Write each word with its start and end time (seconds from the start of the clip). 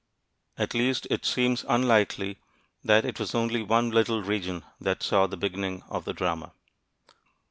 At 0.57 0.73
least, 0.73 1.05
it 1.11 1.25
seems 1.25 1.63
unlikely 1.69 2.39
that 2.83 3.05
it 3.05 3.19
was 3.19 3.35
only 3.35 3.61
one 3.61 3.91
little 3.91 4.23
region 4.23 4.65
that 4.79 5.03
saw 5.03 5.27
the 5.27 5.37
beginning 5.37 5.83
of 5.89 6.05
the 6.05 6.13
drama. 6.13 6.53